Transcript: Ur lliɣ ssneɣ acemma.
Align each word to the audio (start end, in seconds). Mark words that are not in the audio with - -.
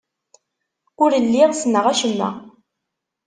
Ur 1.03 1.11
lliɣ 1.25 1.51
ssneɣ 1.53 1.85
acemma. 1.91 2.29